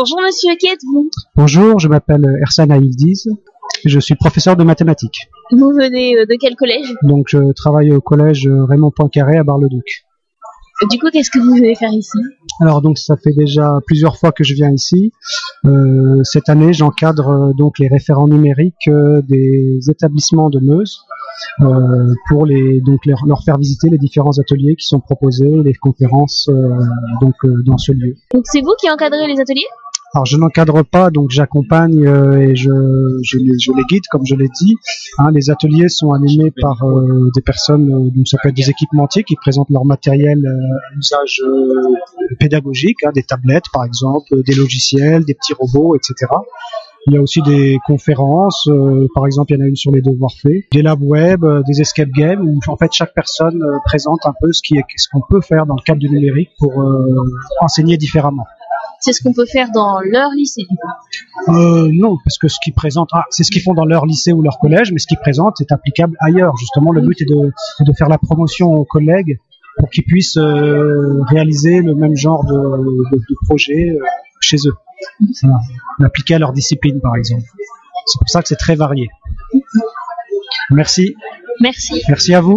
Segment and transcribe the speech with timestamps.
[0.00, 3.28] Bonjour monsieur, qui êtes-vous Bonjour, je m'appelle Ersan Aïdiz.
[3.84, 5.28] Je suis professeur de mathématiques.
[5.50, 6.94] Vous venez euh, de quel collège?
[7.02, 10.04] Donc je travaille au collège Raymond Poincaré à Bar-le-Duc.
[10.88, 12.16] Du coup, qu'est-ce que vous venez faire ici?
[12.60, 15.10] Alors donc ça fait déjà plusieurs fois que je viens ici.
[15.64, 21.00] Euh, cette année, j'encadre euh, donc les référents numériques euh, des établissements de Meuse
[21.62, 25.74] euh, pour les donc leur, leur faire visiter les différents ateliers qui sont proposés, les
[25.74, 26.68] conférences euh,
[27.20, 28.14] donc euh, dans ce lieu.
[28.32, 29.66] Donc c'est vous qui encadrez les ateliers?
[30.14, 32.70] Alors je n'encadre pas, donc j'accompagne euh, et je,
[33.22, 34.74] je, les, je les guide, comme je l'ai dit.
[35.18, 38.70] Hein, les ateliers sont animés par euh, des personnes, euh, donc ça peut être des
[38.70, 41.94] équipementiers qui présentent leur matériel euh, à usage euh,
[42.40, 46.14] pédagogique, hein, des tablettes par exemple, des logiciels, des petits robots, etc.
[47.06, 49.92] Il y a aussi des conférences, euh, par exemple il y en a une sur
[49.92, 53.62] les devoirs faits, des labs web, euh, des escape games, où en fait chaque personne
[53.62, 56.08] euh, présente un peu ce qui est- ce qu'on peut faire dans le cadre du
[56.08, 57.14] numérique pour euh,
[57.60, 58.44] enseigner différemment.
[59.00, 60.62] C'est ce qu'on peut faire dans leur lycée.
[60.68, 61.52] du coup.
[61.52, 64.32] Euh, non, parce que ce qu'ils présentent, ah, c'est ce qu'ils font dans leur lycée
[64.32, 66.56] ou leur collège, mais ce qu'ils présentent est applicable ailleurs.
[66.56, 69.38] Justement, le but est de, est de faire la promotion aux collègues
[69.78, 74.04] pour qu'ils puissent euh, réaliser le même genre de, de, de projet euh,
[74.40, 74.74] chez eux.
[75.42, 75.58] Voilà.
[76.00, 77.44] L'appliquer à leur discipline, par exemple.
[78.06, 79.08] C'est pour ça que c'est très varié.
[80.70, 81.14] Merci.
[81.60, 82.02] Merci.
[82.08, 82.56] Merci à vous.